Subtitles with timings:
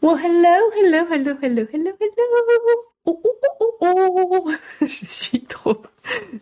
[0.00, 2.14] Well, hello, hello, hello, hello, hello, hello.
[3.04, 4.52] Oh, oh, oh, oh, oh.
[4.86, 5.82] Je suis trop,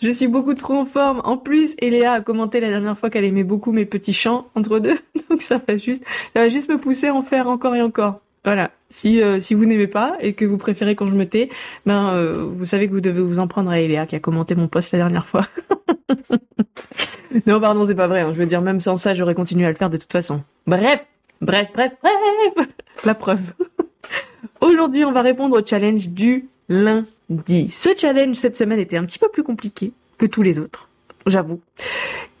[0.00, 1.20] je suis beaucoup trop en forme.
[1.24, 4.80] En plus, Eléa a commenté la dernière fois qu'elle aimait beaucoup mes petits chants entre
[4.80, 4.98] deux.
[5.30, 6.04] Donc ça va juste,
[6.34, 8.20] ça va juste me pousser à en faire encore et encore.
[8.44, 8.72] Voilà.
[8.90, 11.48] Si euh, si vous n'aimez pas et que vous préférez quand je me tais,
[11.86, 14.56] ben euh, vous savez que vous devez vous en prendre à Eléa qui a commenté
[14.56, 15.46] mon post la dernière fois.
[17.46, 18.22] non, pardon, c'est pas vrai.
[18.22, 18.32] Hein.
[18.32, 20.42] Je veux dire, même sans ça, j'aurais continué à le faire de toute façon.
[20.66, 21.04] Bref,
[21.44, 22.68] bref, bref, bref.
[23.04, 23.42] La preuve.
[24.60, 27.70] Aujourd'hui, on va répondre au challenge du lundi.
[27.70, 30.88] Ce challenge cette semaine était un petit peu plus compliqué que tous les autres,
[31.26, 31.60] j'avoue.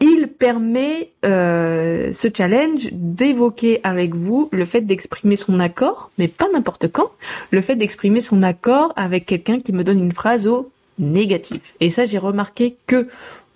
[0.00, 6.48] Il permet, euh, ce challenge, d'évoquer avec vous le fait d'exprimer son accord, mais pas
[6.52, 7.10] n'importe quand,
[7.50, 11.74] le fait d'exprimer son accord avec quelqu'un qui me donne une phrase au négatif.
[11.80, 13.08] Et ça, j'ai remarqué que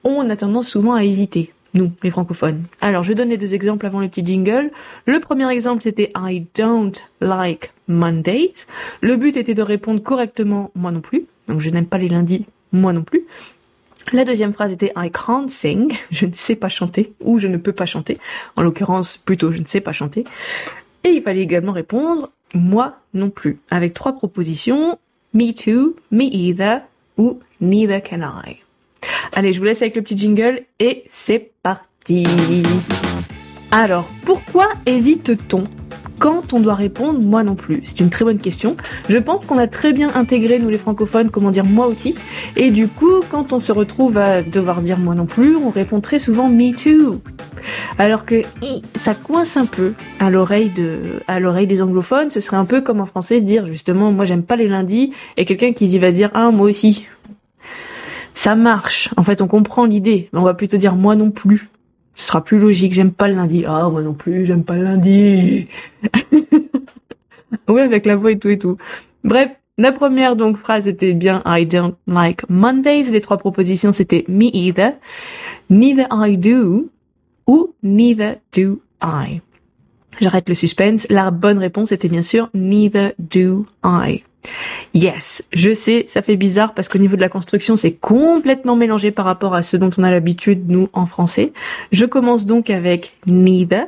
[0.05, 2.65] on a tendance souvent à hésiter nous, les francophones.
[2.81, 4.71] Alors, je donne les deux exemples avant le petit jingle.
[5.07, 8.67] Le premier exemple, c'était I don't like Mondays.
[9.01, 11.27] Le but était de répondre correctement, moi non plus.
[11.48, 13.25] Donc, je n'aime pas les lundis, moi non plus.
[14.12, 17.59] La deuxième phrase était I can't sing, je ne sais pas chanter, ou je ne
[17.59, 18.19] peux pas chanter.
[18.57, 20.25] En l'occurrence, plutôt, je ne sais pas chanter.
[21.05, 24.98] Et il fallait également répondre moi non plus, avec trois propositions,
[25.35, 26.79] me too, me either,
[27.19, 28.62] ou neither can I.
[29.34, 32.27] Allez, je vous laisse avec le petit jingle et c'est parti.
[33.70, 35.65] Alors, pourquoi hésite-t-on
[36.19, 37.83] quand on doit répondre moi non plus?
[37.85, 38.77] C'est une très bonne question.
[39.09, 42.17] Je pense qu'on a très bien intégré, nous les francophones, comment dire moi aussi.
[42.57, 46.01] Et du coup, quand on se retrouve à devoir dire moi non plus, on répond
[46.01, 47.20] très souvent me too.
[47.98, 48.42] Alors que
[48.95, 52.31] ça coince un peu à l'oreille des anglophones.
[52.31, 55.45] Ce serait un peu comme en français dire justement moi j'aime pas les lundis et
[55.45, 57.07] quelqu'un qui va dire ah moi aussi
[58.39, 59.11] ça marche.
[59.17, 61.69] En fait, on comprend l'idée, mais on va plutôt dire moi non plus.
[62.14, 62.92] Ce sera plus logique.
[62.92, 63.64] J'aime pas le lundi.
[63.67, 65.67] Ah, moi non plus, j'aime pas le lundi.
[67.69, 68.77] oui, avec la voix et tout et tout.
[69.25, 73.11] Bref, la première donc phrase était bien I don't like Mondays.
[73.11, 74.92] Les trois propositions c'était me either,
[75.68, 76.90] neither I do
[77.48, 79.40] ou neither do I.
[80.20, 81.08] J'arrête le suspense.
[81.11, 84.23] La bonne réponse était bien sûr neither do I.
[84.95, 89.11] Yes, je sais, ça fait bizarre parce qu'au niveau de la construction, c'est complètement mélangé
[89.11, 91.53] par rapport à ce dont on a l'habitude, nous, en français.
[91.93, 93.87] Je commence donc avec neither,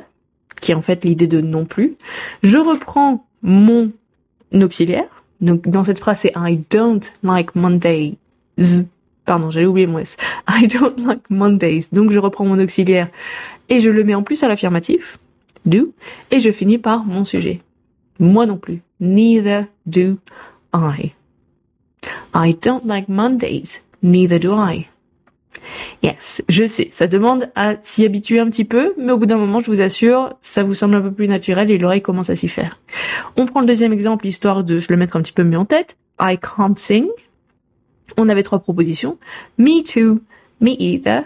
[0.61, 1.95] qui est en fait l'idée de non plus.
[2.43, 3.91] Je reprends mon
[4.53, 5.23] auxiliaire.
[5.41, 8.17] Donc, dans cette phrase, c'est I don't like Mondays.
[9.25, 10.17] Pardon, j'allais oublier mon S.
[10.47, 11.85] I don't like Mondays.
[11.91, 13.07] Donc, je reprends mon auxiliaire
[13.69, 15.17] et je le mets en plus à l'affirmatif.
[15.65, 15.93] Do.
[16.31, 17.61] Et je finis par mon sujet.
[18.19, 18.81] Moi non plus.
[18.99, 20.17] Neither do
[20.73, 21.13] I.
[22.33, 23.81] I don't like Mondays.
[24.01, 24.87] Neither do I.
[26.01, 29.37] Yes, je sais, ça demande à s'y habituer un petit peu, mais au bout d'un
[29.37, 32.35] moment, je vous assure, ça vous semble un peu plus naturel et l'oreille commence à
[32.35, 32.79] s'y faire.
[33.37, 35.65] On prend le deuxième exemple, histoire de se le mettre un petit peu mieux en
[35.65, 35.97] tête.
[36.19, 37.07] I can't sing.
[38.17, 39.17] On avait trois propositions.
[39.57, 40.21] Me too,
[40.59, 41.21] me either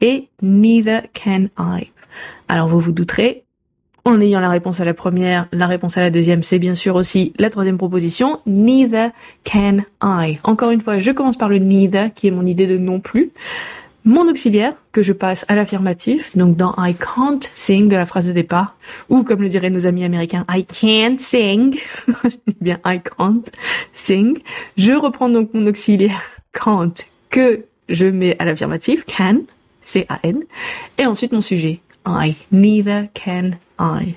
[0.00, 1.90] et neither can I.
[2.48, 3.44] Alors vous vous douterez,
[4.06, 6.94] en ayant la réponse à la première, la réponse à la deuxième, c'est bien sûr
[6.94, 9.10] aussi la troisième proposition, neither
[9.44, 10.38] can I.
[10.44, 13.32] Encore une fois, je commence par le neither, qui est mon idée de non plus.
[14.04, 18.28] Mon auxiliaire, que je passe à l'affirmatif, donc dans I can't sing de la phrase
[18.28, 18.76] de départ,
[19.08, 21.76] ou comme le diraient nos amis américains, I can't sing,
[22.60, 23.42] bien I can't
[23.92, 24.38] sing.
[24.76, 26.22] Je reprends donc mon auxiliaire
[26.52, 26.94] can't,
[27.28, 29.40] que je mets à l'affirmatif, can,
[29.82, 30.44] C-A-N,
[30.96, 34.16] et ensuite mon sujet, I, neither can I.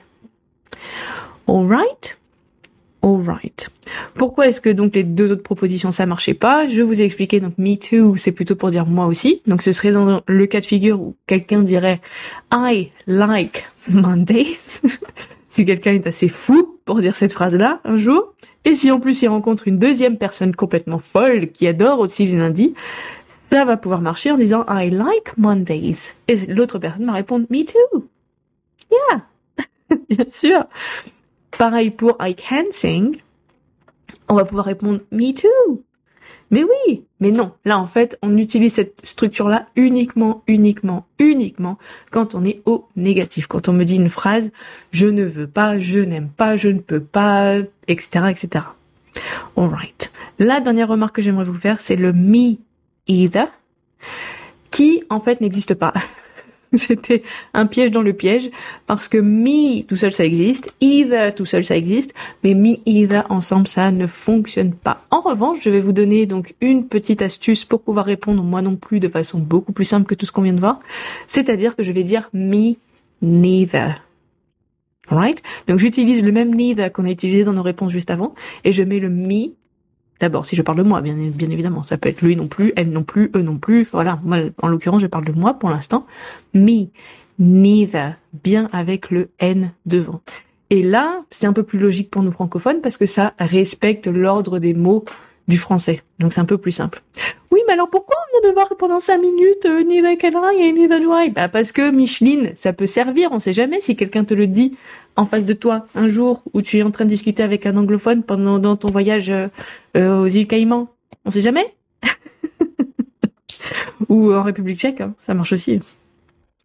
[1.47, 2.17] Alright?
[3.01, 3.69] Alright.
[4.15, 6.67] Pourquoi est-ce que donc les deux autres propositions ça marchait pas?
[6.67, 9.41] Je vous ai expliqué donc me too c'est plutôt pour dire moi aussi.
[9.47, 12.01] Donc ce serait dans le cas de figure où quelqu'un dirait
[12.51, 14.81] I like Mondays.
[15.47, 18.33] si quelqu'un est assez fou pour dire cette phrase-là un jour.
[18.65, 22.37] Et si en plus il rencontre une deuxième personne complètement folle qui adore aussi les
[22.37, 22.75] lundis,
[23.25, 26.11] ça va pouvoir marcher en disant I like Mondays.
[26.27, 28.05] Et l'autre personne va répondre Me too.
[28.91, 29.28] Yeah.
[30.09, 30.65] Bien sûr.
[31.57, 33.17] Pareil pour I can sing.
[34.27, 35.83] On va pouvoir répondre Me too.
[36.51, 37.51] Mais oui, mais non.
[37.63, 41.77] Là, en fait, on utilise cette structure-là uniquement, uniquement, uniquement
[42.11, 43.47] quand on est au négatif.
[43.47, 44.51] Quand on me dit une phrase,
[44.91, 48.65] je ne veux pas, je n'aime pas, je ne peux pas, etc., etc.
[49.55, 50.11] Alright.
[50.39, 52.55] La dernière remarque que j'aimerais vous faire, c'est le me
[53.07, 53.45] either,
[54.71, 55.93] qui en fait n'existe pas.
[56.73, 57.23] C'était
[57.53, 58.51] un piège dans le piège
[58.85, 62.13] parce que me tout seul ça existe, either tout seul ça existe,
[62.43, 65.03] mais me either ensemble ça ne fonctionne pas.
[65.09, 68.75] En revanche, je vais vous donner donc une petite astuce pour pouvoir répondre moi non
[68.75, 70.79] plus de façon beaucoup plus simple que tout ce qu'on vient de voir,
[71.27, 72.75] c'est-à-dire que je vais dire me
[73.21, 74.01] neither.
[75.09, 75.41] Alright?
[75.67, 78.83] Donc j'utilise le même need qu'on a utilisé dans nos réponses juste avant et je
[78.83, 79.53] mets le me
[80.19, 82.89] D'abord, si je parle de moi, bien, évidemment, ça peut être lui non plus, elle
[82.89, 83.87] non plus, eux non plus.
[83.91, 86.05] Voilà, moi, en l'occurrence, je parle de moi pour l'instant.
[86.53, 86.87] Me,
[87.39, 90.21] neither, bien avec le N devant.
[90.69, 94.59] Et là, c'est un peu plus logique pour nous francophones parce que ça respecte l'ordre
[94.59, 95.05] des mots
[95.47, 96.03] du français.
[96.19, 97.01] Donc c'est un peu plus simple.
[97.51, 100.71] Oui, mais alors pourquoi on vient devoir pendant cinq minutes euh, neither can I et
[100.71, 103.31] neither do I Bah parce que Micheline, ça peut servir.
[103.31, 104.77] On sait jamais si quelqu'un te le dit
[105.19, 107.75] en face de toi un jour où tu es en train de discuter avec un
[107.75, 109.47] anglophone pendant ton voyage euh,
[109.97, 110.87] euh, aux îles Caïmans.
[111.25, 111.75] On sait jamais.
[114.09, 115.81] Ou en République tchèque, hein, ça marche aussi.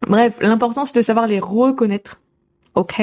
[0.07, 2.21] Bref, l'important c'est de savoir les reconnaître
[2.75, 3.01] ok.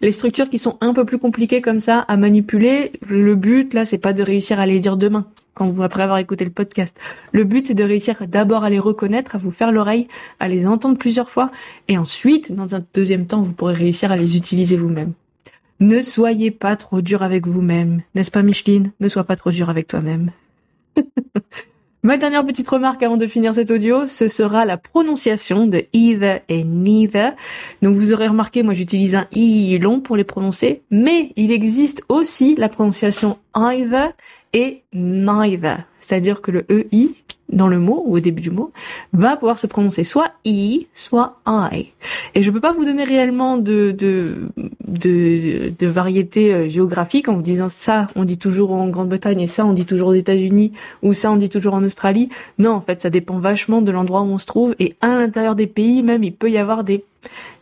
[0.00, 3.84] Les structures qui sont un peu plus compliquées comme ça à manipuler, le but là,
[3.84, 6.96] c'est pas de réussir à les dire demain, après avoir écouté le podcast.
[7.32, 10.08] Le but c'est de réussir d'abord à les reconnaître, à vous faire l'oreille,
[10.40, 11.50] à les entendre plusieurs fois,
[11.88, 15.12] et ensuite, dans un deuxième temps, vous pourrez réussir à les utiliser vous-même.
[15.80, 18.92] Ne soyez pas trop dur avec vous-même, n'est-ce pas Micheline?
[19.00, 20.30] Ne sois pas trop dur avec toi-même.
[22.04, 26.40] Ma dernière petite remarque avant de finir cet audio, ce sera la prononciation de either
[26.50, 27.30] et neither.
[27.80, 32.02] Donc vous aurez remarqué, moi j'utilise un i long pour les prononcer, mais il existe
[32.10, 34.08] aussi la prononciation either
[34.52, 35.78] et neither.
[35.98, 37.14] C'est-à-dire que le EI
[37.50, 38.72] dans le mot ou au début du mot
[39.12, 41.90] va pouvoir se prononcer soit I, soit I.
[42.34, 44.48] Et je peux pas vous donner réellement de de
[44.86, 49.46] de, de variété euh, géographique en vous disant ça on dit toujours en Grande-Bretagne et
[49.46, 52.28] ça on dit toujours aux États-Unis ou ça on dit toujours en Australie.
[52.58, 55.54] Non, en fait, ça dépend vachement de l'endroit où on se trouve et à l'intérieur
[55.54, 57.04] des pays même il peut y avoir des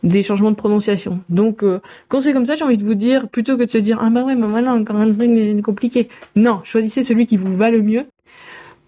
[0.03, 1.19] des changements de prononciation.
[1.29, 1.79] Donc euh,
[2.09, 4.09] quand c'est comme ça, j'ai envie de vous dire plutôt que de se dire ah
[4.09, 6.09] bah ouais, mais voilà encore un truc compliqué.
[6.35, 8.05] Non, choisissez celui qui vous va le mieux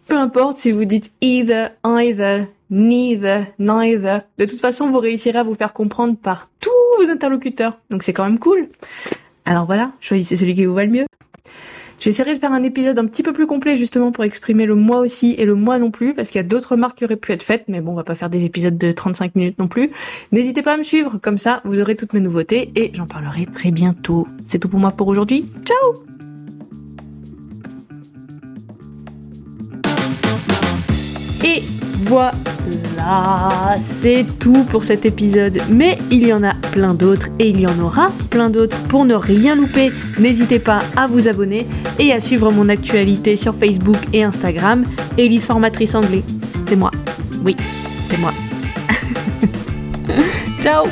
[0.08, 4.22] peu importe si vous dites either, either, neither, neither.
[4.38, 7.80] De toute façon, vous réussirez à vous faire comprendre par tous vos interlocuteurs.
[7.90, 8.70] Donc c'est quand même cool.
[9.46, 11.06] Alors voilà, choisissez celui qui vous va le mieux.
[12.00, 15.00] J'essaierai de faire un épisode un petit peu plus complet justement pour exprimer le moi
[15.00, 17.32] aussi et le moi non plus parce qu'il y a d'autres marques qui auraient pu
[17.32, 19.92] être faites mais bon on va pas faire des épisodes de 35 minutes non plus.
[20.32, 23.46] N'hésitez pas à me suivre comme ça vous aurez toutes mes nouveautés et j'en parlerai
[23.46, 24.28] très bientôt.
[24.46, 25.50] C'est tout pour moi pour aujourd'hui.
[25.64, 26.35] Ciao
[31.46, 31.62] Et
[32.08, 35.62] voilà, c'est tout pour cet épisode.
[35.70, 38.78] Mais il y en a plein d'autres et il y en aura plein d'autres.
[38.88, 41.68] Pour ne rien louper, n'hésitez pas à vous abonner
[42.00, 44.86] et à suivre mon actualité sur Facebook et Instagram.
[45.20, 46.24] Elise Formatrice Anglais.
[46.68, 46.90] C'est moi.
[47.44, 47.56] Oui,
[48.10, 48.34] c'est moi.
[50.62, 50.86] Ciao